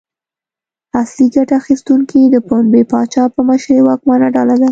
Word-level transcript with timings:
اصلي 1.01 1.27
ګټه 1.35 1.53
اخیستونکي 1.61 2.21
د 2.29 2.35
پنبې 2.47 2.81
پاچا 2.91 3.23
په 3.35 3.41
مشرۍ 3.47 3.79
واکمنه 3.83 4.27
ډله 4.35 4.53
ده. 4.57 4.59